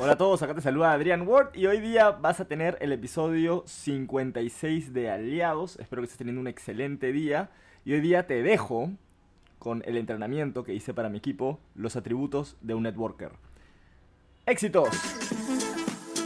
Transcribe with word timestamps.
Hola 0.00 0.14
a 0.14 0.18
todos, 0.18 0.42
acá 0.42 0.56
te 0.56 0.60
saluda 0.60 0.92
Adrián 0.92 1.26
Ward 1.26 1.54
y 1.54 1.66
hoy 1.66 1.78
día 1.80 2.10
vas 2.10 2.40
a 2.40 2.46
tener 2.46 2.76
el 2.80 2.90
episodio 2.90 3.62
56 3.64 4.92
de 4.92 5.08
Aliados. 5.08 5.78
Espero 5.78 6.02
que 6.02 6.06
estés 6.06 6.18
teniendo 6.18 6.40
un 6.40 6.48
excelente 6.48 7.12
día 7.12 7.50
y 7.84 7.92
hoy 7.92 8.00
día 8.00 8.26
te 8.26 8.42
dejo 8.42 8.90
con 9.60 9.84
el 9.86 9.96
entrenamiento 9.96 10.64
que 10.64 10.74
hice 10.74 10.94
para 10.94 11.08
mi 11.10 11.18
equipo, 11.18 11.60
los 11.76 11.94
atributos 11.94 12.56
de 12.60 12.74
un 12.74 12.82
networker. 12.82 13.30
¡Éxitos! 14.46 14.88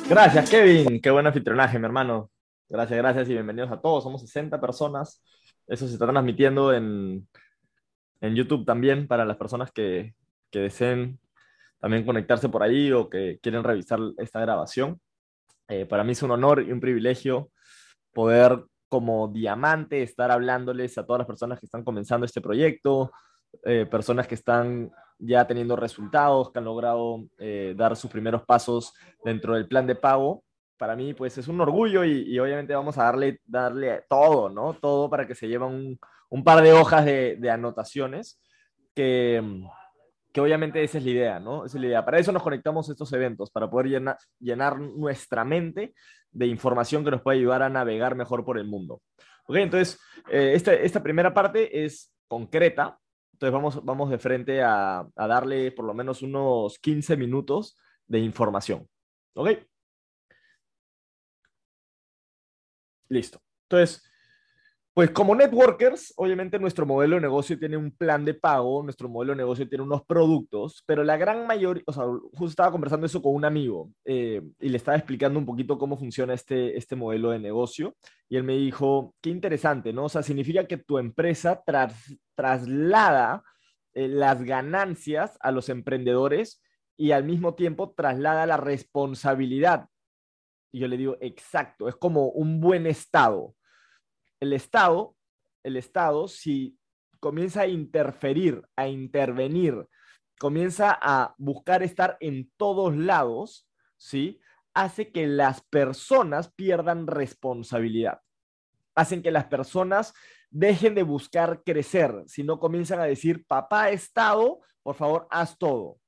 Gracias, 0.09 0.48
Kevin. 0.48 0.98
Qué 1.03 1.11
buen 1.11 1.27
anfitrionaje, 1.27 1.79
mi 1.79 1.85
hermano. 1.85 2.30
Gracias, 2.71 2.96
gracias 2.96 3.29
y 3.29 3.35
bienvenidos 3.35 3.71
a 3.71 3.82
todos. 3.82 4.03
Somos 4.03 4.23
60 4.23 4.59
personas. 4.62 5.23
Eso 5.66 5.87
se 5.87 5.93
está 5.93 6.07
transmitiendo 6.07 6.73
en, 6.73 7.29
en 8.23 8.35
YouTube 8.35 8.64
también 8.64 9.07
para 9.07 9.27
las 9.27 9.37
personas 9.37 9.71
que, 9.73 10.14
que 10.50 10.61
deseen 10.61 11.19
también 11.80 12.04
conectarse 12.04 12.48
por 12.48 12.62
ahí 12.62 12.92
o 12.92 13.08
que 13.08 13.38
quieren 13.42 13.64
revisar 13.64 14.00
esta 14.18 14.40
grabación. 14.40 15.00
Eh, 15.68 15.86
para 15.86 16.04
mí 16.04 16.12
es 16.12 16.22
un 16.22 16.30
honor 16.30 16.62
y 16.62 16.72
un 16.72 16.80
privilegio 16.80 17.50
poder 18.12 18.64
como 18.89 19.29
diamante 19.29 20.03
estar 20.03 20.30
hablándoles 20.30 20.96
a 20.96 21.04
todas 21.04 21.20
las 21.20 21.26
personas 21.26 21.61
que 21.61 21.67
están 21.67 21.84
comenzando 21.84 22.25
este 22.25 22.40
proyecto, 22.40 23.12
eh, 23.64 23.86
personas 23.86 24.26
que 24.26 24.34
están 24.34 24.90
ya 25.18 25.46
teniendo 25.46 25.76
resultados, 25.76 26.50
que 26.50 26.58
han 26.58 26.64
logrado 26.64 27.25
eh, 27.39 27.75
dar 27.76 27.96
sus 27.96 28.11
primeros 28.11 28.45
pasos 28.45 28.95
dentro 29.25 29.54
del 29.54 29.68
plan 29.68 29.86
de 29.86 29.95
pago. 29.95 30.42
Para 30.79 30.96
mí, 30.96 31.12
pues 31.12 31.36
es 31.36 31.48
un 31.48 31.61
orgullo 31.61 32.05
y, 32.05 32.39
obviamente 32.39 32.75
vamos 32.75 32.97
a 32.98 33.05
darle, 33.05 33.41
darle 33.45 34.05
todo, 34.08 34.48
¿no? 34.48 34.75
Todo 34.75 35.11
para 35.11 35.27
que 35.27 35.34
se 35.34 35.48
lleven 35.48 35.98
un, 36.31 36.45
par 36.45 36.62
de 36.62 36.72
hojas 36.72 37.05
de 37.05 37.50
anotaciones 37.50 38.41
que, 38.95 39.42
obviamente 40.38 40.83
esa 40.83 40.98
es 40.98 41.05
la 41.05 41.10
idea, 41.10 41.41
¿no? 41.41 41.64
Esa 41.64 41.77
es 41.77 41.80
la 41.80 41.86
idea. 41.88 42.05
Para 42.05 42.19
eso 42.19 42.33
nos 42.33 42.42
conectamos 42.42 42.88
estos 42.88 43.12
eventos, 43.12 43.50
para 43.50 43.70
poder 43.70 43.88
llenar, 43.88 44.19
llenar 44.38 44.78
nuestra 44.80 45.44
mente 45.44 45.95
de 46.30 46.47
información 46.47 47.05
que 47.05 47.11
nos 47.11 47.22
puede 47.22 47.39
ayudar 47.39 47.62
a 47.62 47.69
navegar 47.69 48.14
mejor 48.14 48.45
por 48.45 48.58
el 48.58 48.67
mundo. 48.67 49.03
Ok, 49.47 49.56
entonces, 49.56 49.98
eh, 50.30 50.53
esta, 50.55 50.75
esta, 50.75 51.03
primera 51.03 51.33
parte 51.33 51.84
es 51.84 52.12
concreta, 52.27 52.98
entonces 53.33 53.53
vamos, 53.53 53.84
vamos 53.84 54.11
de 54.11 54.19
frente 54.19 54.62
a, 54.62 55.06
a, 55.17 55.27
darle 55.27 55.72
por 55.72 55.86
lo 55.86 55.95
menos 55.95 56.22
unos 56.22 56.78
15 56.78 57.17
minutos 57.17 57.78
de 58.06 58.19
información. 58.19 58.86
¿Ok? 59.34 59.50
Listo. 63.08 63.41
Entonces, 63.69 64.05
pues 64.99 65.13
como 65.13 65.33
networkers, 65.33 66.13
obviamente 66.17 66.59
nuestro 66.59 66.85
modelo 66.85 67.15
de 67.15 67.23
negocio 67.23 67.57
tiene 67.57 67.77
un 67.77 67.93
plan 67.93 68.25
de 68.25 68.35
pago, 68.35 68.83
nuestro 68.83 69.09
modelo 69.09 69.31
de 69.31 69.37
negocio 69.37 69.69
tiene 69.69 69.85
unos 69.85 70.05
productos, 70.05 70.83
pero 70.87 71.05
la 71.05 71.17
gran 71.17 71.47
mayoría, 71.47 71.85
o 71.87 71.93
sea, 71.93 72.03
justo 72.33 72.47
estaba 72.47 72.73
conversando 72.73 73.07
eso 73.07 73.23
con 73.23 73.33
un 73.33 73.45
amigo 73.45 73.93
eh, 74.05 74.43
y 74.59 74.69
le 74.69 74.77
estaba 74.77 74.97
explicando 74.97 75.39
un 75.39 75.47
poquito 75.47 75.79
cómo 75.79 75.97
funciona 75.97 76.35
este, 76.35 76.77
este 76.77 76.97
modelo 76.97 77.31
de 77.31 77.39
negocio 77.39 77.95
y 78.29 78.39
él 78.39 78.43
me 78.43 78.57
dijo, 78.57 79.15
qué 79.21 79.31
interesante, 79.31 79.93
¿no? 79.93 80.07
O 80.07 80.09
sea, 80.09 80.25
significa 80.25 80.67
que 80.67 80.79
tu 80.79 80.99
empresa 80.99 81.63
tras, 81.65 81.95
traslada 82.35 83.45
eh, 83.95 84.09
las 84.09 84.43
ganancias 84.43 85.39
a 85.43 85.53
los 85.53 85.69
emprendedores 85.69 86.61
y 86.97 87.13
al 87.13 87.23
mismo 87.23 87.55
tiempo 87.55 87.95
traslada 87.97 88.47
la 88.47 88.57
responsabilidad. 88.57 89.87
Y 90.73 90.81
yo 90.81 90.89
le 90.89 90.97
digo, 90.97 91.17
exacto, 91.21 91.89
es 91.89 91.95
como 91.95 92.31
un 92.31 92.61
buen 92.61 92.85
estado 92.85 93.55
el 94.41 94.53
Estado, 94.53 95.17
el 95.62 95.77
Estado, 95.77 96.28
si 96.28 96.78
comienza 97.20 97.62
a 97.62 97.67
interferir, 97.67 98.62
a 98.77 98.89
intervenir, 98.89 99.86
comienza 100.39 100.97
a 101.00 101.34
buscar 101.39 101.83
estar 101.83 102.17
en 102.20 102.50
todos 102.56 102.97
lados, 102.97 103.69
¿sí? 103.97 104.41
Hace 104.75 105.11
que 105.11 105.27
las 105.27 105.62
personas 105.62 106.53
pierdan 106.53 107.06
responsabilidad. 107.06 108.20
Hacen 108.95 109.22
que 109.22 109.30
las 109.30 109.47
personas 109.47 110.14
dejen 110.51 110.95
de 110.95 111.02
buscar 111.02 111.63
crecer, 111.64 112.23
si 112.27 112.42
no 112.42 112.58
comienzan 112.58 113.01
a 113.01 113.05
decir, 113.05 113.45
papá 113.46 113.90
Estado, 113.90 114.61
por 114.83 114.95
favor, 114.95 115.27
haz 115.30 115.58
todo. 115.58 115.98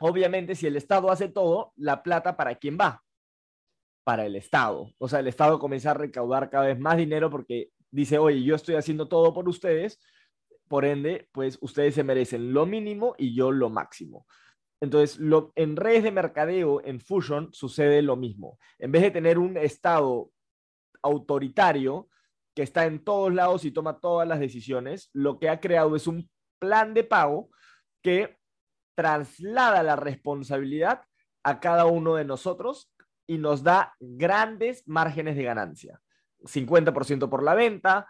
Obviamente, 0.00 0.54
si 0.54 0.66
el 0.66 0.76
Estado 0.76 1.10
hace 1.10 1.28
todo, 1.28 1.72
la 1.76 2.02
plata 2.02 2.36
para 2.36 2.54
quién 2.54 2.78
va? 2.80 3.02
Para 4.08 4.24
el 4.24 4.36
Estado. 4.36 4.90
O 4.96 5.06
sea, 5.06 5.20
el 5.20 5.26
Estado 5.26 5.58
comienza 5.58 5.90
a 5.90 5.94
recaudar 5.94 6.48
cada 6.48 6.68
vez 6.68 6.80
más 6.80 6.96
dinero 6.96 7.28
porque 7.28 7.72
dice, 7.90 8.16
oye, 8.16 8.42
yo 8.42 8.54
estoy 8.54 8.76
haciendo 8.76 9.06
todo 9.06 9.34
por 9.34 9.46
ustedes, 9.50 10.00
por 10.66 10.86
ende, 10.86 11.28
pues 11.30 11.58
ustedes 11.60 11.94
se 11.94 12.04
merecen 12.04 12.54
lo 12.54 12.64
mínimo 12.64 13.14
y 13.18 13.34
yo 13.34 13.52
lo 13.52 13.68
máximo. 13.68 14.26
Entonces, 14.80 15.18
lo, 15.18 15.52
en 15.56 15.76
redes 15.76 16.04
de 16.04 16.10
mercadeo, 16.10 16.82
en 16.86 17.02
Fusion, 17.02 17.50
sucede 17.52 18.00
lo 18.00 18.16
mismo. 18.16 18.58
En 18.78 18.92
vez 18.92 19.02
de 19.02 19.10
tener 19.10 19.38
un 19.38 19.58
Estado 19.58 20.30
autoritario 21.02 22.08
que 22.56 22.62
está 22.62 22.86
en 22.86 23.04
todos 23.04 23.34
lados 23.34 23.66
y 23.66 23.72
toma 23.72 24.00
todas 24.00 24.26
las 24.26 24.40
decisiones, 24.40 25.10
lo 25.12 25.38
que 25.38 25.50
ha 25.50 25.60
creado 25.60 25.94
es 25.96 26.06
un 26.06 26.30
plan 26.58 26.94
de 26.94 27.04
pago 27.04 27.50
que 28.02 28.38
traslada 28.96 29.82
la 29.82 29.96
responsabilidad 29.96 31.02
a 31.42 31.60
cada 31.60 31.84
uno 31.84 32.14
de 32.14 32.24
nosotros 32.24 32.90
y 33.28 33.38
nos 33.38 33.62
da 33.62 33.94
grandes 34.00 34.82
márgenes 34.88 35.36
de 35.36 35.44
ganancia. 35.44 36.00
50% 36.40 37.28
por 37.28 37.44
la 37.44 37.54
venta, 37.54 38.08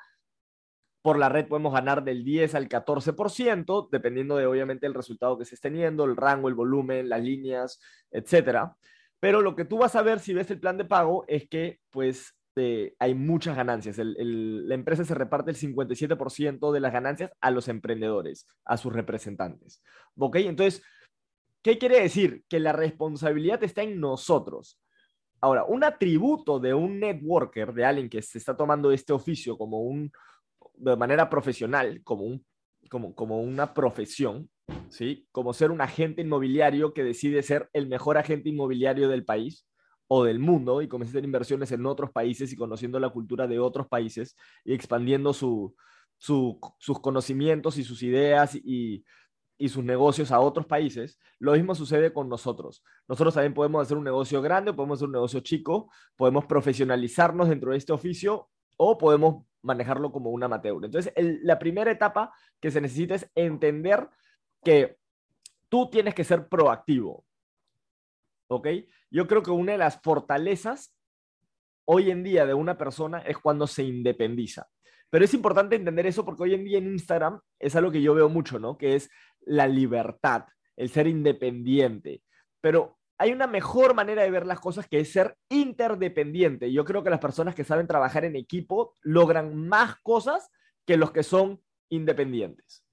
por 1.02 1.18
la 1.18 1.28
red 1.28 1.46
podemos 1.46 1.72
ganar 1.72 2.04
del 2.04 2.24
10 2.24 2.54
al 2.54 2.68
14%, 2.68 3.88
dependiendo 3.90 4.36
de 4.36 4.46
obviamente 4.46 4.86
el 4.86 4.94
resultado 4.94 5.36
que 5.36 5.44
estés 5.44 5.60
teniendo, 5.60 6.04
el 6.04 6.16
rango, 6.16 6.48
el 6.48 6.54
volumen, 6.54 7.08
las 7.08 7.22
líneas, 7.22 7.80
etcétera. 8.10 8.76
Pero 9.20 9.42
lo 9.42 9.56
que 9.56 9.64
tú 9.64 9.78
vas 9.78 9.96
a 9.96 10.02
ver 10.02 10.20
si 10.20 10.32
ves 10.32 10.50
el 10.50 10.60
plan 10.60 10.78
de 10.78 10.84
pago 10.84 11.24
es 11.26 11.48
que 11.48 11.80
pues 11.90 12.34
eh, 12.56 12.94
hay 12.98 13.14
muchas 13.14 13.56
ganancias. 13.56 13.98
El, 13.98 14.16
el, 14.18 14.68
la 14.68 14.74
empresa 14.74 15.04
se 15.04 15.14
reparte 15.14 15.50
el 15.50 15.56
57% 15.56 16.72
de 16.72 16.80
las 16.80 16.92
ganancias 16.92 17.32
a 17.40 17.50
los 17.50 17.68
emprendedores, 17.68 18.46
a 18.64 18.76
sus 18.76 18.92
representantes. 18.92 19.82
¿Ok? 20.16 20.36
Entonces, 20.36 20.82
¿qué 21.62 21.78
quiere 21.78 22.00
decir? 22.00 22.44
Que 22.48 22.60
la 22.60 22.72
responsabilidad 22.72 23.62
está 23.64 23.82
en 23.82 24.00
nosotros. 24.00 24.80
Ahora, 25.40 25.64
un 25.64 25.84
atributo 25.84 26.58
de 26.58 26.74
un 26.74 26.98
networker, 26.98 27.72
de 27.72 27.84
alguien 27.84 28.08
que 28.08 28.22
se 28.22 28.38
está 28.38 28.56
tomando 28.56 28.90
este 28.90 29.12
oficio 29.12 29.56
como 29.56 29.82
un, 29.82 30.10
de 30.74 30.96
manera 30.96 31.30
profesional, 31.30 32.00
como, 32.02 32.24
un, 32.24 32.44
como, 32.90 33.14
como 33.14 33.40
una 33.40 33.72
profesión, 33.72 34.50
¿sí? 34.88 35.26
Como 35.30 35.52
ser 35.52 35.70
un 35.70 35.80
agente 35.80 36.22
inmobiliario 36.22 36.92
que 36.92 37.04
decide 37.04 37.42
ser 37.42 37.68
el 37.72 37.88
mejor 37.88 38.18
agente 38.18 38.48
inmobiliario 38.48 39.08
del 39.08 39.24
país 39.24 39.66
o 40.08 40.24
del 40.24 40.38
mundo 40.38 40.82
y 40.82 40.88
comienza 40.88 41.10
a 41.10 41.14
hacer 41.14 41.24
inversiones 41.24 41.70
en 41.70 41.86
otros 41.86 42.10
países 42.10 42.52
y 42.52 42.56
conociendo 42.56 42.98
la 42.98 43.10
cultura 43.10 43.46
de 43.46 43.58
otros 43.58 43.86
países 43.88 44.36
y 44.64 44.72
expandiendo 44.72 45.32
su, 45.32 45.74
su, 46.16 46.58
sus 46.78 46.98
conocimientos 47.00 47.78
y 47.78 47.84
sus 47.84 48.02
ideas 48.02 48.54
y 48.56 49.04
y 49.58 49.68
sus 49.68 49.84
negocios 49.84 50.30
a 50.30 50.40
otros 50.40 50.66
países, 50.66 51.18
lo 51.40 51.52
mismo 51.52 51.74
sucede 51.74 52.12
con 52.12 52.28
nosotros. 52.28 52.84
Nosotros 53.08 53.34
también 53.34 53.54
podemos 53.54 53.82
hacer 53.82 53.96
un 53.96 54.04
negocio 54.04 54.40
grande, 54.40 54.72
podemos 54.72 54.98
hacer 54.98 55.06
un 55.06 55.12
negocio 55.12 55.40
chico, 55.40 55.90
podemos 56.16 56.46
profesionalizarnos 56.46 57.48
dentro 57.48 57.72
de 57.72 57.78
este 57.78 57.92
oficio 57.92 58.48
o 58.76 58.96
podemos 58.96 59.44
manejarlo 59.62 60.12
como 60.12 60.30
un 60.30 60.42
amateur. 60.44 60.84
Entonces, 60.84 61.12
el, 61.16 61.40
la 61.42 61.58
primera 61.58 61.90
etapa 61.90 62.32
que 62.60 62.70
se 62.70 62.80
necesita 62.80 63.16
es 63.16 63.30
entender 63.34 64.08
que 64.62 64.96
tú 65.68 65.90
tienes 65.90 66.14
que 66.14 66.24
ser 66.24 66.48
proactivo. 66.48 67.24
¿Ok? 68.48 68.68
Yo 69.10 69.26
creo 69.26 69.42
que 69.42 69.50
una 69.50 69.72
de 69.72 69.78
las 69.78 70.00
fortalezas 70.00 70.94
hoy 71.84 72.10
en 72.10 72.22
día 72.22 72.46
de 72.46 72.54
una 72.54 72.78
persona 72.78 73.18
es 73.20 73.38
cuando 73.38 73.66
se 73.66 73.82
independiza. 73.82 74.68
Pero 75.10 75.24
es 75.24 75.34
importante 75.34 75.76
entender 75.76 76.06
eso 76.06 76.24
porque 76.24 76.42
hoy 76.42 76.54
en 76.54 76.64
día 76.64 76.78
en 76.78 76.86
Instagram 76.86 77.40
es 77.58 77.74
algo 77.76 77.90
que 77.90 78.02
yo 78.02 78.14
veo 78.14 78.28
mucho, 78.28 78.58
¿no? 78.58 78.76
Que 78.76 78.94
es 78.94 79.10
la 79.40 79.66
libertad, 79.66 80.44
el 80.76 80.90
ser 80.90 81.06
independiente. 81.06 82.22
Pero 82.60 82.98
hay 83.18 83.32
una 83.32 83.46
mejor 83.46 83.94
manera 83.94 84.22
de 84.22 84.30
ver 84.30 84.46
las 84.46 84.60
cosas 84.60 84.86
que 84.86 85.00
es 85.00 85.10
ser 85.10 85.36
interdependiente. 85.48 86.72
Yo 86.72 86.84
creo 86.84 87.02
que 87.02 87.10
las 87.10 87.20
personas 87.20 87.54
que 87.54 87.64
saben 87.64 87.86
trabajar 87.86 88.24
en 88.24 88.36
equipo 88.36 88.94
logran 89.02 89.56
más 89.56 89.96
cosas 90.02 90.50
que 90.86 90.96
los 90.96 91.10
que 91.10 91.22
son 91.22 91.60
independientes. 91.88 92.84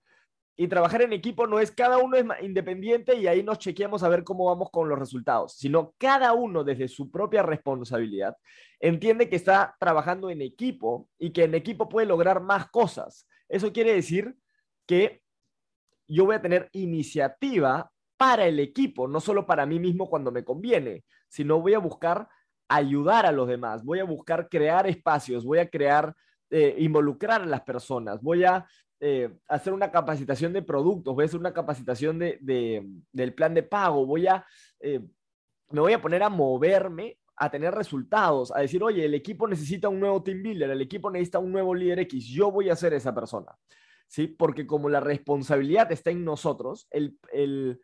Y 0.57 0.67
trabajar 0.67 1.01
en 1.01 1.11
equipo 1.11 1.47
no 1.47 1.59
es 1.59 1.71
cada 1.71 1.97
uno 1.97 2.15
es 2.15 2.25
independiente 2.41 3.15
y 3.17 3.27
ahí 3.27 3.43
nos 3.43 3.59
chequeamos 3.59 4.03
a 4.03 4.09
ver 4.09 4.23
cómo 4.23 4.45
vamos 4.45 4.69
con 4.71 4.87
los 4.87 4.97
resultados, 4.97 5.57
sino 5.57 5.93
cada 5.97 6.31
uno 6.33 6.63
desde 6.63 6.87
su 6.87 7.11
propia 7.11 7.43
responsabilidad 7.43 8.37
entiende 8.79 9.29
que 9.29 9.35
está 9.35 9.75
trabajando 9.79 10.29
en 10.29 10.41
equipo 10.41 11.09
y 11.17 11.31
que 11.31 11.43
en 11.43 11.55
equipo 11.55 11.89
puede 11.89 12.07
lograr 12.07 12.41
más 12.41 12.69
cosas. 12.69 13.27
Eso 13.49 13.73
quiere 13.73 13.93
decir 13.93 14.35
que 14.85 15.21
yo 16.07 16.25
voy 16.25 16.35
a 16.35 16.41
tener 16.41 16.69
iniciativa 16.71 17.91
para 18.17 18.45
el 18.45 18.59
equipo, 18.59 19.07
no 19.07 19.19
solo 19.19 19.45
para 19.45 19.65
mí 19.65 19.79
mismo 19.79 20.09
cuando 20.09 20.31
me 20.31 20.43
conviene, 20.43 21.03
sino 21.27 21.59
voy 21.59 21.73
a 21.73 21.79
buscar 21.79 22.29
ayudar 22.67 23.25
a 23.25 23.31
los 23.31 23.47
demás, 23.47 23.83
voy 23.83 23.99
a 23.99 24.05
buscar 24.05 24.49
crear 24.49 24.87
espacios, 24.87 25.43
voy 25.43 25.59
a 25.59 25.69
crear, 25.69 26.15
eh, 26.49 26.75
involucrar 26.79 27.41
a 27.41 27.45
las 27.45 27.61
personas, 27.61 28.21
voy 28.21 28.43
a 28.45 28.65
eh, 28.99 29.37
hacer 29.47 29.73
una 29.73 29.91
capacitación 29.91 30.53
de 30.53 30.61
productos, 30.61 31.13
voy 31.13 31.23
a 31.23 31.25
hacer 31.25 31.39
una 31.39 31.53
capacitación 31.53 32.17
de, 32.19 32.37
de, 32.41 32.87
del 33.11 33.33
plan 33.33 33.53
de 33.53 33.63
pago, 33.63 34.05
voy 34.05 34.27
a 34.27 34.45
eh, 34.79 35.01
me 35.69 35.81
voy 35.81 35.93
a 35.93 36.01
poner 36.01 36.23
a 36.23 36.29
moverme, 36.29 37.17
a 37.37 37.49
tener 37.49 37.73
resultados, 37.73 38.51
a 38.55 38.59
decir, 38.59 38.83
oye, 38.83 39.05
el 39.05 39.13
equipo 39.13 39.47
necesita 39.47 39.89
un 39.89 39.99
nuevo 39.99 40.23
team 40.23 40.41
builder, 40.41 40.69
el 40.69 40.81
equipo 40.81 41.09
necesita 41.09 41.39
un 41.39 41.51
nuevo 41.51 41.75
líder 41.75 41.99
X, 41.99 42.25
yo 42.27 42.51
voy 42.51 42.69
a 42.69 42.75
ser 42.75 42.93
esa 42.93 43.13
persona. 43.13 43.51
¿Sí? 44.07 44.27
Porque 44.27 44.67
como 44.67 44.87
la 44.87 44.99
responsabilidad 44.99 45.91
está 45.91 46.11
en 46.11 46.23
nosotros, 46.23 46.87
el, 46.91 47.17
el, 47.33 47.81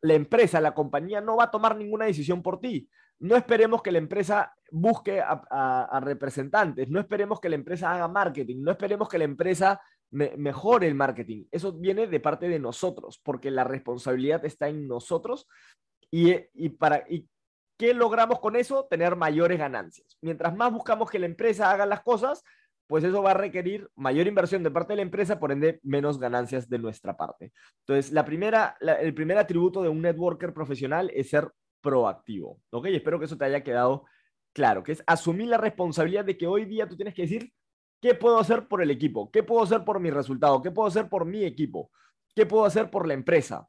la 0.00 0.14
empresa, 0.14 0.60
la 0.60 0.74
compañía 0.74 1.20
no 1.20 1.36
va 1.36 1.44
a 1.44 1.50
tomar 1.50 1.76
ninguna 1.76 2.06
decisión 2.06 2.40
por 2.40 2.60
ti. 2.60 2.88
No 3.20 3.36
esperemos 3.36 3.82
que 3.82 3.92
la 3.92 3.98
empresa 3.98 4.54
busque 4.70 5.20
a, 5.20 6.00
representantes, 6.02 6.88
no 6.88 7.00
esperemos 7.00 7.40
que 7.40 7.48
la 7.48 7.56
empresa 7.56 7.92
haga 7.92 8.08
marketing, 8.08 8.62
no 8.62 8.70
esperemos 8.70 9.08
que 9.08 9.18
la 9.18 9.24
empresa 9.24 9.80
mejore 10.10 10.88
el 10.88 10.94
marketing. 10.94 11.44
Eso 11.50 11.72
viene 11.72 12.06
de 12.06 12.20
parte 12.20 12.48
de 12.48 12.58
nosotros, 12.58 13.20
porque 13.22 13.50
la 13.50 13.64
responsabilidad 13.64 14.44
está 14.44 14.68
en 14.68 14.88
nosotros. 14.88 15.46
Y, 16.10 16.34
y 16.54 16.70
para, 16.70 17.04
y 17.08 17.28
¿qué 17.78 17.94
logramos 17.94 18.40
con 18.40 18.56
eso? 18.56 18.86
Tener 18.90 19.16
mayores 19.16 19.58
ganancias. 19.58 20.18
Mientras 20.20 20.56
más 20.56 20.72
buscamos 20.72 21.10
que 21.10 21.18
la 21.18 21.26
empresa 21.26 21.70
haga 21.70 21.86
las 21.86 22.00
cosas, 22.00 22.42
pues 22.90 23.04
eso 23.04 23.22
va 23.22 23.30
a 23.30 23.34
requerir 23.34 23.88
mayor 23.94 24.26
inversión 24.26 24.64
de 24.64 24.70
parte 24.72 24.94
de 24.94 24.96
la 24.96 25.02
empresa, 25.02 25.38
por 25.38 25.52
ende, 25.52 25.78
menos 25.84 26.18
ganancias 26.18 26.68
de 26.68 26.80
nuestra 26.80 27.16
parte. 27.16 27.52
Entonces, 27.86 28.10
la 28.10 28.24
primera, 28.24 28.76
el 28.80 29.14
primer 29.14 29.38
atributo 29.38 29.80
de 29.80 29.88
un 29.88 30.02
networker 30.02 30.52
profesional 30.52 31.08
es 31.14 31.30
ser 31.30 31.52
proactivo. 31.80 32.60
¿Ok? 32.70 32.86
Espero 32.86 33.18
que 33.18 33.24
eso 33.26 33.36
te 33.36 33.44
haya 33.44 33.62
quedado 33.62 34.04
claro, 34.52 34.82
que 34.82 34.92
es 34.92 35.02
asumir 35.06 35.48
la 35.48 35.58
responsabilidad 35.58 36.24
de 36.24 36.36
que 36.36 36.46
hoy 36.46 36.64
día 36.64 36.88
tú 36.88 36.96
tienes 36.96 37.14
que 37.14 37.22
decir, 37.22 37.52
¿qué 38.00 38.14
puedo 38.14 38.38
hacer 38.38 38.68
por 38.68 38.82
el 38.82 38.90
equipo? 38.90 39.30
¿Qué 39.30 39.42
puedo 39.42 39.62
hacer 39.62 39.84
por 39.84 40.00
mi 40.00 40.10
resultado? 40.10 40.62
¿Qué 40.62 40.70
puedo 40.70 40.88
hacer 40.88 41.08
por 41.08 41.24
mi 41.24 41.44
equipo? 41.44 41.90
¿Qué 42.34 42.46
puedo 42.46 42.64
hacer 42.64 42.90
por 42.90 43.06
la 43.06 43.14
empresa? 43.14 43.68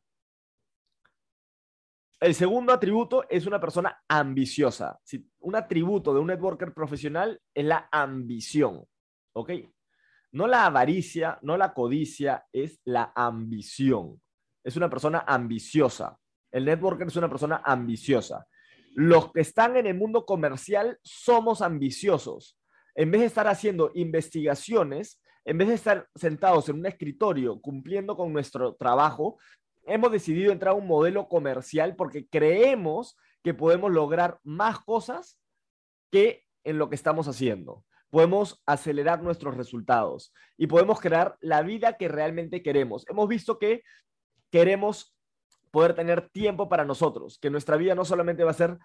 El 2.20 2.36
segundo 2.36 2.72
atributo 2.72 3.28
es 3.30 3.48
una 3.48 3.60
persona 3.60 4.04
ambiciosa. 4.08 5.00
Un 5.40 5.56
atributo 5.56 6.14
de 6.14 6.20
un 6.20 6.28
networker 6.28 6.72
profesional 6.72 7.42
es 7.54 7.66
la 7.66 7.90
ambición. 7.92 8.86
¿Ok? 9.34 9.52
No 10.34 10.46
la 10.46 10.66
avaricia, 10.66 11.40
no 11.42 11.58
la 11.58 11.74
codicia, 11.74 12.46
es 12.54 12.80
la 12.86 13.12
ambición. 13.16 14.22
Es 14.64 14.78
una 14.78 14.90
persona 14.90 15.24
ambiciosa. 15.28 16.18
El 16.52 16.66
networker 16.66 17.08
es 17.08 17.16
una 17.16 17.30
persona 17.30 17.62
ambiciosa. 17.64 18.46
Los 18.94 19.32
que 19.32 19.42
están 19.42 19.78
en 19.78 19.88
el 19.88 19.96
mundo 19.96 20.26
comercial 20.26 21.00
somos 21.04 21.62
ambiciosos. 21.62 22.58
En 22.96 23.10
vez 23.10 23.22
de 23.22 23.28
estar 23.28 23.48
haciendo 23.48 23.92
investigaciones, 23.94 25.22
en 25.46 25.58
vez 25.58 25.70
de 25.70 25.76
estar 25.76 26.08
sentados 26.16 26.68
en 26.70 26.80
un 26.80 26.86
escritorio 26.86 27.62
cumpliendo 27.62 28.18
con 28.18 28.34
nuestro 28.34 28.76
trabajo, 28.76 29.40
hemos 29.86 30.12
decidido 30.12 30.52
entrar 30.52 30.74
a 30.74 30.78
un 30.78 30.88
modelo 30.88 31.28
comercial 31.28 31.96
porque 31.96 32.28
creemos 32.28 33.18
que 33.44 33.54
podemos 33.54 33.92
lograr 33.92 34.40
más 34.44 34.80
cosas 34.80 35.40
que 36.12 36.44
en 36.64 36.78
lo 36.78 36.90
que 36.90 36.96
estamos 36.96 37.28
haciendo 37.28 37.86
podemos 38.12 38.62
acelerar 38.66 39.24
nuestros 39.24 39.58
resultados 39.58 40.34
y 40.58 40.68
podemos 40.68 41.00
crear 41.00 41.38
la 41.40 41.64
vida 41.64 41.98
que 41.98 42.10
realmente 42.10 42.62
queremos. 42.62 43.06
Hemos 43.10 43.28
visto 43.28 43.58
que 43.58 43.84
queremos 44.52 45.16
poder 45.72 45.96
tener 45.96 46.30
tiempo 46.30 46.70
para 46.70 46.86
nosotros, 46.86 47.40
que 47.40 47.50
nuestra 47.50 47.78
vida 47.78 47.96
no 47.96 48.06
solamente 48.06 48.44
va 48.44 48.52
a 48.52 48.56
ser 48.56 48.78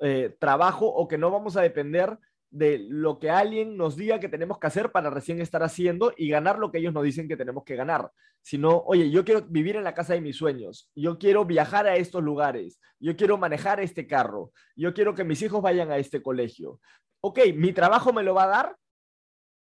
eh, 0.00 0.34
trabajo 0.38 0.86
o 0.86 1.08
que 1.08 1.18
no 1.18 1.30
vamos 1.30 1.56
a 1.56 1.62
depender 1.62 2.18
de 2.50 2.84
lo 2.86 3.18
que 3.18 3.30
alguien 3.30 3.78
nos 3.78 3.96
diga 3.96 4.20
que 4.20 4.28
tenemos 4.28 4.58
que 4.58 4.66
hacer 4.66 4.92
para 4.92 5.08
recién 5.08 5.40
estar 5.40 5.62
haciendo 5.62 6.12
y 6.16 6.28
ganar 6.28 6.58
lo 6.58 6.70
que 6.70 6.78
ellos 6.78 6.92
nos 6.92 7.02
dicen 7.02 7.26
que 7.26 7.36
tenemos 7.36 7.64
que 7.64 7.76
ganar, 7.76 8.12
sino, 8.42 8.82
oye, 8.84 9.10
yo 9.10 9.24
quiero 9.24 9.40
vivir 9.42 9.76
en 9.76 9.84
la 9.84 9.94
casa 9.94 10.12
de 10.12 10.20
mis 10.20 10.36
sueños, 10.36 10.90
yo 10.94 11.18
quiero 11.18 11.46
viajar 11.46 11.86
a 11.86 11.96
estos 11.96 12.22
lugares, 12.22 12.78
yo 13.00 13.16
quiero 13.16 13.38
manejar 13.38 13.80
este 13.80 14.06
carro, 14.06 14.52
yo 14.76 14.92
quiero 14.92 15.14
que 15.14 15.24
mis 15.24 15.40
hijos 15.40 15.62
vayan 15.62 15.90
a 15.90 15.96
este 15.96 16.20
colegio, 16.20 16.78
ok, 17.22 17.38
¿mi 17.54 17.72
trabajo 17.72 18.12
me 18.12 18.22
lo 18.22 18.34
va 18.34 18.44
a 18.44 18.48
dar? 18.48 18.76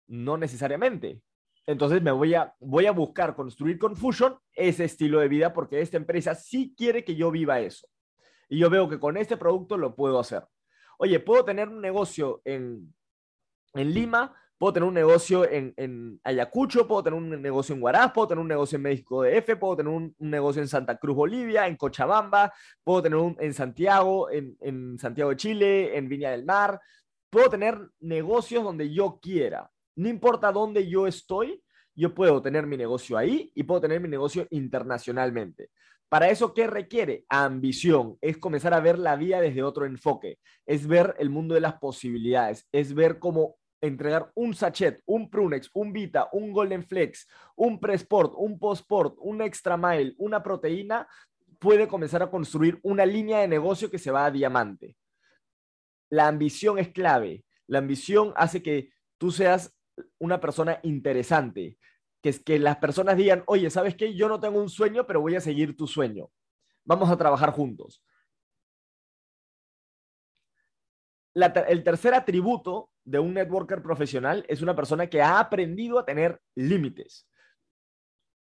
No 0.07 0.39
necesariamente. 0.39 1.21
Entonces 1.69 2.01
me 2.01 2.13
voy 2.13 2.33
a, 2.33 2.55
voy 2.61 2.87
a 2.87 2.93
buscar 2.93 3.37
construir 3.37 3.79
con 3.79 3.95
Fusion 3.95 4.39
ese 4.55 4.87
estilo 4.87 5.21
de 5.21 5.29
vida 5.29 5.53
porque 5.53 5.83
esta 5.83 5.99
empresa 5.99 6.35
sí 6.35 6.75
quiere 6.75 7.05
que 7.05 7.15
yo 7.15 7.31
viva 7.31 7.61
eso. 7.61 7.87
Y 8.49 8.59
yo 8.59 8.71
veo 8.71 8.89
que 8.89 8.99
con 8.99 9.19
este 9.19 9.37
producto 9.37 9.77
lo 9.77 9.95
puedo 9.95 10.19
hacer. 10.19 10.47
Oye, 10.97 11.21
puedo 11.21 11.45
tener 11.45 11.69
un 11.69 11.83
negocio 11.83 12.41
en, 12.47 12.95
en 13.75 13.93
Lima, 13.93 14.35
puedo 14.57 14.73
tener 14.73 14.89
un 14.89 14.95
negocio 14.95 15.47
en, 15.47 15.75
en, 15.77 16.19
Ayacucho, 16.25 16.89
puedo 16.89 17.03
tener 17.03 17.19
un 17.19 17.43
negocio 17.43 17.75
en 17.75 17.83
Huaraz, 17.83 18.13
puedo 18.13 18.29
tener 18.29 18.41
un 18.41 18.49
negocio 18.49 18.77
en 18.77 18.83
México 18.83 19.21
de 19.21 19.37
F, 19.37 19.57
puedo 19.57 19.77
tener 19.77 19.93
un, 19.93 20.17
negocio 20.21 20.63
en 20.63 20.69
Santa 20.69 20.97
Cruz, 20.97 21.17
Bolivia, 21.17 21.67
en 21.67 21.77
Cochabamba, 21.77 22.51
puedo 22.83 23.03
tener 23.03 23.19
un 23.19 23.37
en 23.41 23.53
Santiago, 23.53 24.31
en, 24.31 24.57
en 24.63 24.99
Santiago 24.99 25.29
de 25.29 25.37
Chile, 25.37 25.99
en 25.99 26.09
Viña 26.09 26.31
del 26.31 26.47
Mar, 26.47 26.81
puedo 27.29 27.51
tener 27.51 27.79
negocios 28.01 28.65
donde 28.65 28.91
yo 28.91 29.19
quiera. 29.21 29.71
No 29.99 30.09
importa 30.09 30.53
dónde 30.53 30.89
yo 30.89 31.07
estoy, 31.07 31.63
yo 31.95 32.15
puedo 32.15 32.41
tener 32.41 32.67
mi 32.67 32.77
negocio 32.77 33.19
ahí 33.19 33.51
y 33.55 33.65
puedo 33.65 33.81
tener 33.81 34.01
mi 34.01 34.09
negocio 34.09 34.47
internacionalmente. 34.51 35.71
Para 36.09 36.31
eso, 36.31 36.55
¿qué 36.55 36.67
requiere? 36.67 37.25
Ambición. 37.29 38.17
Es 38.21 38.39
comenzar 38.39 38.73
a 38.73 38.81
ver 38.81 38.99
la 38.99 39.17
vida 39.17 39.41
desde 39.41 39.63
otro 39.63 39.85
enfoque. 39.85 40.39
Es 40.65 40.87
ver 40.87 41.15
el 41.19 41.29
mundo 41.29 41.55
de 41.55 41.61
las 41.61 41.75
posibilidades. 41.75 42.67
Es 42.73 42.95
ver 42.95 43.19
cómo 43.19 43.57
entregar 43.81 44.31
un 44.35 44.55
sachet, 44.55 45.03
un 45.05 45.29
Prunex, 45.29 45.71
un 45.75 45.93
Vita, 45.93 46.29
un 46.33 46.53
Golden 46.53 46.85
Flex, 46.85 47.29
un 47.57 47.79
Presport, 47.79 48.33
un 48.37 48.59
Postport, 48.59 49.17
un 49.19 49.43
Extra 49.43 49.77
Mile, 49.77 50.15
una 50.19 50.43
proteína, 50.43 51.07
puede 51.59 51.87
comenzar 51.87 52.23
a 52.23 52.31
construir 52.31 52.79
una 52.83 53.05
línea 53.05 53.41
de 53.41 53.49
negocio 53.49 53.91
que 53.91 53.99
se 53.99 54.11
va 54.11 54.25
a 54.25 54.31
diamante 54.31 54.97
la 56.11 56.29
ambición 56.29 56.79
es 56.79 56.89
clave. 56.89 57.45
La 57.67 57.79
ambición 57.79 58.33
hace 58.37 58.63
que 58.63 58.91
tú 59.19 59.31
seas 59.31 59.78
una 60.19 60.41
persona 60.41 60.81
interesante, 60.83 61.79
que 62.23 62.31
es 62.31 62.41
que 62.41 62.59
las 62.59 62.79
personas 62.79 63.17
digan, 63.17 63.45
oye, 63.47 63.71
¿sabes 63.71 63.95
qué? 63.95 64.15
Yo 64.15 64.29
no 64.29 64.41
tengo 64.41 64.61
un 64.61 64.69
sueño, 64.69 65.07
pero 65.07 65.21
voy 65.21 65.37
a 65.37 65.41
seguir 65.41 65.77
tu 65.77 65.87
sueño. 65.87 66.31
Vamos 66.85 67.11
a 67.11 67.17
trabajar 67.17 67.53
juntos. 67.53 68.03
el 71.35 71.85
tercer 71.85 72.15
atributo 72.15 72.91
de 73.05 73.21
un 73.21 73.33
networker 73.33 73.81
profesional 73.81 74.45
es 74.49 74.61
una 74.61 74.75
persona 74.75 75.07
que 75.07 75.23
ha 75.23 75.39
aprendido 75.39 76.01
a 76.01 76.05
tener 76.05 76.41
límites. 76.57 77.29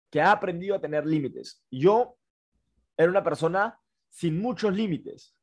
Que 0.09 0.19
ha 0.19 0.33
aprendido 0.33 0.75
a 0.75 0.81
tener 0.81 1.05
límites. 1.05 1.63
Yo 1.71 2.17
era 2.97 3.09
una 3.09 3.23
persona 3.23 3.79
sin 4.09 4.41
muchos 4.41 4.75
límites 4.75 5.33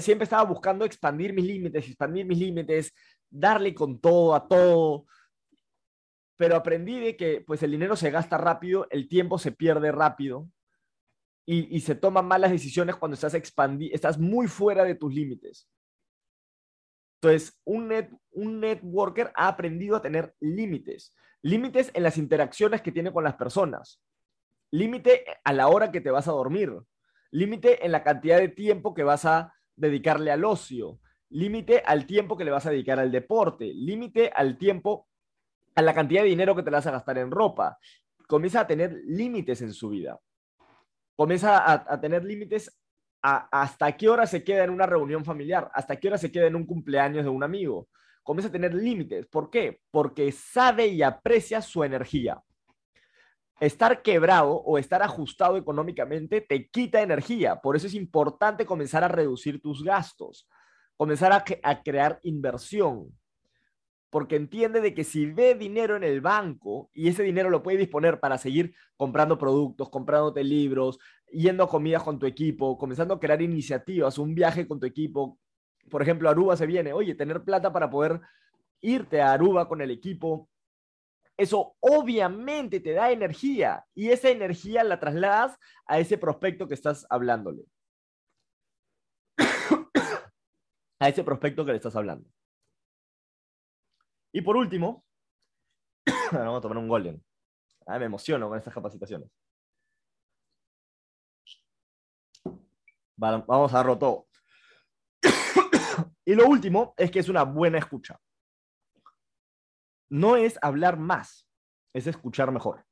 siempre 0.00 0.24
estaba 0.24 0.44
buscando 0.44 0.84
expandir 0.84 1.32
mis 1.32 1.46
límites, 1.46 1.86
expandir 1.86 2.26
mis 2.26 2.38
límites, 2.38 2.92
darle 3.30 3.74
con 3.74 3.98
todo 3.98 4.34
a 4.34 4.46
todo. 4.46 5.06
Pero 6.36 6.56
aprendí 6.56 6.98
de 6.98 7.16
que 7.16 7.40
pues 7.40 7.62
el 7.62 7.70
dinero 7.70 7.96
se 7.96 8.10
gasta 8.10 8.38
rápido, 8.38 8.86
el 8.90 9.08
tiempo 9.08 9.38
se 9.38 9.52
pierde 9.52 9.92
rápido 9.92 10.48
y, 11.44 11.80
se 11.80 11.94
toman 11.94 12.26
malas 12.26 12.52
decisiones 12.52 12.96
cuando 12.96 13.14
estás 13.14 13.34
expandi 13.34 13.90
estás 13.92 14.18
muy 14.18 14.46
fuera 14.46 14.84
de 14.84 14.94
tus 14.94 15.12
límites. 15.12 15.68
Entonces, 17.20 17.60
un, 17.64 17.88
net, 17.88 18.10
un 18.30 18.60
networker 18.60 19.32
ha 19.36 19.48
aprendido 19.48 19.96
a 19.96 20.02
tener 20.02 20.34
límites. 20.40 21.14
Límites 21.42 21.90
en 21.94 22.04
las 22.04 22.16
interacciones 22.16 22.80
que 22.80 22.92
tiene 22.92 23.12
con 23.12 23.24
las 23.24 23.34
personas. 23.34 24.00
Límite 24.70 25.24
a 25.44 25.52
la 25.52 25.68
hora 25.68 25.92
que 25.92 26.00
te 26.00 26.10
vas 26.10 26.26
a 26.28 26.32
dormir. 26.32 26.72
Límite 27.30 27.84
en 27.84 27.92
la 27.92 28.02
cantidad 28.02 28.38
de 28.38 28.48
tiempo 28.48 28.94
que 28.94 29.04
vas 29.04 29.24
a 29.24 29.52
dedicarle 29.76 30.30
al 30.30 30.44
ocio, 30.44 31.00
límite 31.30 31.82
al 31.84 32.06
tiempo 32.06 32.36
que 32.36 32.44
le 32.44 32.50
vas 32.50 32.66
a 32.66 32.70
dedicar 32.70 32.98
al 32.98 33.10
deporte, 33.10 33.72
límite 33.72 34.30
al 34.34 34.58
tiempo, 34.58 35.08
a 35.74 35.82
la 35.82 35.94
cantidad 35.94 36.22
de 36.22 36.28
dinero 36.28 36.54
que 36.54 36.62
te 36.62 36.70
vas 36.70 36.86
a 36.86 36.90
gastar 36.90 37.18
en 37.18 37.30
ropa. 37.30 37.78
Comienza 38.26 38.60
a 38.60 38.66
tener 38.66 39.00
límites 39.04 39.62
en 39.62 39.72
su 39.72 39.88
vida. 39.88 40.18
Comienza 41.16 41.70
a, 41.70 42.00
tener 42.00 42.24
límites 42.24 42.76
hasta 43.20 43.96
qué 43.96 44.08
hora 44.08 44.26
se 44.26 44.42
queda 44.42 44.64
en 44.64 44.70
una 44.70 44.86
reunión 44.86 45.24
familiar, 45.24 45.70
hasta 45.74 45.96
qué 45.96 46.08
hora 46.08 46.18
se 46.18 46.32
queda 46.32 46.46
en 46.46 46.56
un 46.56 46.66
cumpleaños 46.66 47.24
de 47.24 47.30
un 47.30 47.42
amigo. 47.42 47.88
Comienza 48.22 48.48
a 48.48 48.52
tener 48.52 48.74
límites. 48.74 49.26
¿Por 49.26 49.50
qué? 49.50 49.80
Porque 49.90 50.32
sabe 50.32 50.86
y 50.88 51.02
aprecia 51.02 51.60
su 51.60 51.84
energía 51.84 52.42
estar 53.62 54.02
quebrado 54.02 54.56
o 54.56 54.76
estar 54.76 55.02
ajustado 55.02 55.56
económicamente 55.56 56.40
te 56.40 56.68
quita 56.68 57.00
energía. 57.00 57.60
Por 57.60 57.76
eso 57.76 57.86
es 57.86 57.94
importante 57.94 58.66
comenzar 58.66 59.04
a 59.04 59.08
reducir 59.08 59.62
tus 59.62 59.84
gastos, 59.84 60.48
comenzar 60.96 61.32
a, 61.32 61.82
crear 61.82 62.18
inversión. 62.24 63.16
Porque 64.12 64.36
entiende 64.36 64.82
de 64.82 64.92
que 64.92 65.04
si 65.04 65.24
ve 65.24 65.54
dinero 65.54 65.96
en 65.96 66.04
el 66.04 66.20
banco 66.20 66.90
y 66.92 67.08
ese 67.08 67.22
dinero 67.22 67.48
lo 67.48 67.62
puede 67.62 67.78
disponer 67.78 68.20
para 68.20 68.36
seguir 68.36 68.74
comprando 68.98 69.38
productos, 69.38 69.88
comprándote 69.88 70.44
libros, 70.44 70.98
yendo 71.30 71.64
a 71.64 71.68
comidas 71.70 72.02
con 72.02 72.18
tu 72.18 72.26
equipo, 72.26 72.76
comenzando 72.76 73.14
a 73.14 73.18
crear 73.18 73.40
iniciativas, 73.40 74.18
un 74.18 74.34
viaje 74.34 74.68
con 74.68 74.78
tu 74.78 74.84
equipo. 74.84 75.38
Por 75.90 76.02
ejemplo, 76.02 76.28
Aruba 76.28 76.58
se 76.58 76.66
viene, 76.66 76.92
oye, 76.92 77.14
tener 77.14 77.42
plata 77.42 77.72
para 77.72 77.88
poder 77.88 78.20
irte 78.82 79.22
a 79.22 79.32
Aruba 79.32 79.66
con 79.66 79.80
el 79.80 79.90
equipo, 79.90 80.50
eso 81.38 81.74
obviamente 81.80 82.80
te 82.80 82.92
da 82.92 83.12
energía 83.12 83.86
y 83.94 84.10
esa 84.10 84.28
energía 84.28 84.84
la 84.84 85.00
trasladas 85.00 85.58
a 85.86 85.98
ese 85.98 86.18
prospecto 86.18 86.68
que 86.68 86.74
estás 86.74 87.06
hablándole. 87.08 87.64
a 91.00 91.08
ese 91.08 91.24
prospecto 91.24 91.64
que 91.64 91.70
le 91.70 91.78
estás 91.78 91.96
hablando. 91.96 92.28
Y 94.32 94.40
por 94.40 94.56
último, 94.56 95.04
vamos 96.32 96.58
a 96.58 96.60
tomar 96.60 96.78
un 96.78 96.88
golden. 96.88 97.24
Ah, 97.86 97.98
me 97.98 98.06
emociono 98.06 98.48
con 98.48 98.58
estas 98.58 98.74
capacitaciones. 98.74 99.30
Vamos 103.16 103.72
a 103.72 103.76
darlo 103.76 103.98
todo. 103.98 104.26
y 106.24 106.34
lo 106.34 106.46
último 106.46 106.94
es 106.96 107.10
que 107.10 107.20
es 107.20 107.28
una 107.28 107.44
buena 107.44 107.78
escucha. 107.78 108.18
No 110.08 110.36
es 110.36 110.58
hablar 110.60 110.98
más, 110.98 111.48
es 111.92 112.06
escuchar 112.06 112.50
mejor. 112.50 112.84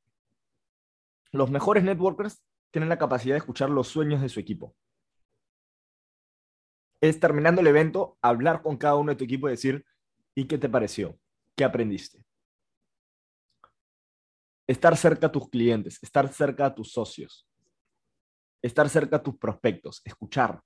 Los 1.32 1.50
mejores 1.50 1.84
networkers 1.84 2.42
tienen 2.70 2.88
la 2.88 2.98
capacidad 2.98 3.34
de 3.34 3.38
escuchar 3.38 3.70
los 3.70 3.88
sueños 3.88 4.20
de 4.20 4.28
su 4.28 4.40
equipo. 4.40 4.74
Es 7.00 7.18
terminando 7.18 7.60
el 7.60 7.66
evento, 7.66 8.18
hablar 8.20 8.62
con 8.62 8.76
cada 8.76 8.96
uno 8.96 9.12
de 9.12 9.16
tu 9.16 9.24
equipo 9.24 9.48
y 9.48 9.52
decir, 9.52 9.84
¿y 10.34 10.46
qué 10.46 10.58
te 10.58 10.68
pareció? 10.68 11.18
¿Qué 11.60 11.64
aprendiste? 11.64 12.24
Estar 14.66 14.96
cerca 14.96 15.26
a 15.26 15.30
tus 15.30 15.50
clientes, 15.50 16.02
estar 16.02 16.32
cerca 16.32 16.64
a 16.64 16.74
tus 16.74 16.90
socios, 16.90 17.46
estar 18.62 18.88
cerca 18.88 19.16
a 19.16 19.22
tus 19.22 19.36
prospectos, 19.36 20.00
escuchar 20.06 20.62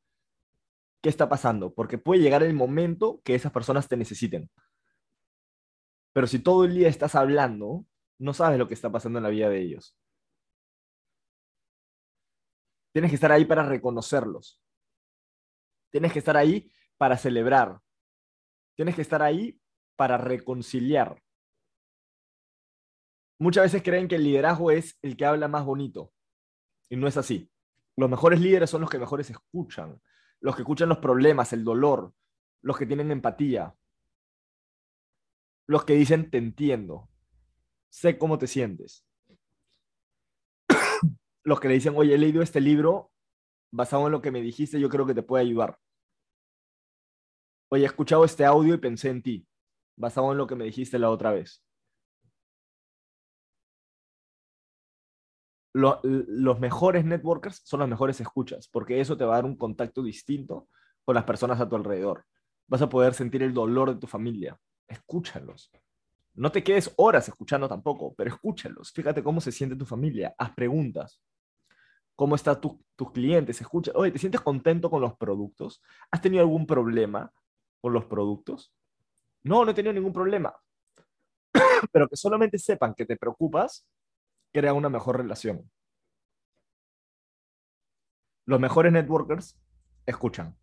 qué 1.03 1.09
está 1.09 1.29
pasando, 1.29 1.75
porque 1.75 1.99
puede 1.99 2.21
llegar 2.21 2.45
el 2.45 2.55
momento 2.55 3.21
que 3.25 3.35
esas 3.35 3.51
personas 3.51 3.89
te 3.89 3.97
necesiten. 3.97 4.49
Pero 6.13 6.29
si 6.29 6.39
todo 6.39 6.65
el 6.65 6.77
día 6.77 6.87
estás 6.87 7.17
hablando, 7.17 7.85
no 8.21 8.33
sabes 8.33 8.57
lo 8.57 8.69
que 8.69 8.75
está 8.75 8.93
pasando 8.93 9.19
en 9.19 9.25
la 9.25 9.31
vida 9.31 9.49
de 9.49 9.63
ellos. 9.63 9.99
Tienes 12.93 13.11
que 13.11 13.17
estar 13.17 13.33
ahí 13.33 13.45
para 13.45 13.65
reconocerlos. 13.65 14.63
Tienes 15.91 16.13
que 16.13 16.21
estar 16.21 16.37
ahí 16.37 16.71
para 16.97 17.19
celebrar. 17.19 17.81
Tienes 18.77 18.95
que 18.95 19.03
estar 19.03 19.21
ahí 19.21 19.61
para 19.97 20.19
reconciliar. 20.19 21.23
Muchas 23.39 23.65
veces 23.65 23.83
creen 23.83 24.09
que 24.09 24.17
el 24.17 24.25
liderazgo 24.25 24.71
es 24.71 24.99
el 25.03 25.17
que 25.17 25.27
habla 25.27 25.49
más 25.49 25.65
bonito. 25.65 26.13
Y 26.89 26.97
no 26.97 27.07
es 27.07 27.17
así. 27.17 27.51
Los 27.97 28.11
mejores 28.11 28.41
líderes 28.41 28.71
son 28.71 28.81
los 28.81 28.91
que 28.91 28.99
mejores 28.99 29.31
escuchan. 29.31 30.01
Los 30.41 30.57
que 30.57 30.63
escuchan 30.63 30.89
los 30.89 30.99
problemas, 30.99 31.53
el 31.53 31.65
dolor. 31.65 32.13
Los 32.63 32.79
que 32.79 32.87
tienen 32.87 33.11
empatía. 33.11 33.75
Los 35.67 35.85
que 35.85 35.95
dicen, 35.95 36.31
te 36.31 36.39
entiendo. 36.39 37.09
Sé 37.91 38.19
cómo 38.19 38.39
te 38.39 38.47
sientes 38.47 39.07
los 41.45 41.61
que 41.61 41.69
le 41.69 41.75
dicen, 41.75 41.95
oye, 41.97 42.15
he 42.15 42.19
leído 42.19 42.43
este 42.43 42.61
libro, 42.61 43.13
basado 43.71 44.07
en 44.07 44.13
lo 44.13 44.23
que 44.23 44.31
me 44.31 44.41
dijiste, 44.41 44.81
yo 44.81 44.89
creo 44.89 45.07
que 45.07 45.15
te 45.15 45.23
puede 45.23 45.45
ayudar. 45.45 45.79
Oye, 47.71 47.85
he 47.85 47.87
escuchado 47.87 48.25
este 48.25 48.45
audio 48.45 48.75
y 48.75 48.79
pensé 48.79 49.11
en 49.11 49.23
ti, 49.23 49.47
basado 49.97 50.33
en 50.33 50.39
lo 50.39 50.47
que 50.47 50.57
me 50.57 50.65
dijiste 50.65 50.99
la 50.99 51.11
otra 51.11 51.33
vez. 51.33 51.63
los 55.73 56.61
mejores 56.61 57.05
networkers 57.05 57.61
son 57.65 57.81
los 57.81 57.89
mejores 57.89 58.21
escuchas, 58.21 58.69
porque 58.69 59.01
eso 59.01 59.17
te 59.17 59.25
va 59.25 59.33
a 59.33 59.37
dar 59.39 59.45
un 59.45 59.57
contacto 59.57 60.05
distinto 60.05 60.69
con 61.05 61.17
las 61.17 61.25
personas 61.25 61.61
a 61.61 61.69
tu 61.69 61.75
alrededor. 61.75 62.25
Vas 62.69 62.83
a 62.83 62.89
poder 62.89 63.13
sentir 63.13 63.43
el 63.43 63.53
dolor 63.53 63.93
de 63.93 64.01
tu 64.01 64.07
familia. 64.07 64.57
Escúchalos. 64.87 65.73
No 66.35 66.53
te 66.53 66.63
quedes 66.63 66.93
horas 66.97 67.29
escuchando 67.29 67.69
tampoco, 67.69 68.15
pero 68.15 68.31
escúchalos. 68.31 68.93
Fíjate 68.93 69.25
cómo 69.25 69.41
se 69.41 69.51
siente 69.51 69.75
tu 69.75 69.85
familia. 69.85 70.33
Haz 70.39 70.53
preguntas 70.55 71.21
cómo 72.17 72.35
están 72.35 72.61
tus 72.61 73.11
clientes, 73.13 73.61
escucha, 73.61 73.93
oye, 73.95 74.13
¿te 74.13 74.19
sientes 74.19 74.41
contento 74.41 74.91
con 74.91 75.01
los 75.01 75.17
productos? 75.17 75.83
¿Has 76.11 76.21
tenido 76.21 76.43
algún 76.43 76.67
problema 76.67 77.33
con 77.81 77.93
los 77.93 78.05
productos? 78.05 78.73
No, 79.45 79.65
no 79.65 79.71
he 79.71 79.75
tenido 79.75 79.93
ningún 79.93 80.13
problema. 80.13 80.55
Pero 81.93 82.09
que 82.09 82.17
solamente 82.17 82.59
sepan 82.59 82.95
que 82.95 83.07
te 83.07 83.17
preocupas, 83.17 83.87
crea 84.53 84.73
una 84.73 84.89
mejor 84.89 85.19
relación. 85.19 85.71
Los 88.47 88.61
mejores 88.61 88.93
networkers 88.93 89.59
escuchan. 90.07 90.57